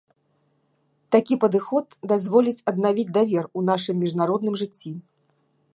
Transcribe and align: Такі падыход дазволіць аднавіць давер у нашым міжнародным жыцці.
Такі 1.15 1.37
падыход 1.43 1.87
дазволіць 2.13 2.57
аднавіць 2.73 3.09
давер 3.19 3.43
у 3.61 3.65
нашым 3.69 3.95
міжнародным 4.07 4.55
жыцці. 4.65 4.91